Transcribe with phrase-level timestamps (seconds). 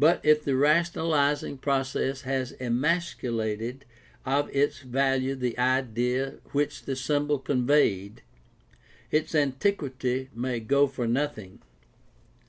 [0.00, 3.82] But if the rationalizing process has emascu lated
[4.26, 8.22] of its value the idea which the symbol conveyed,
[9.12, 11.60] its antiquity may go for nothing.